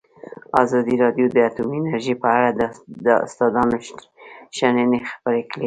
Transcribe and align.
ازادي 0.63 0.95
راډیو 1.03 1.25
د 1.31 1.37
اټومي 1.47 1.77
انرژي 1.81 2.15
په 2.23 2.27
اړه 2.35 2.49
د 3.05 3.07
استادانو 3.25 3.77
شننې 4.57 4.99
خپرې 5.11 5.43
کړي. 5.51 5.59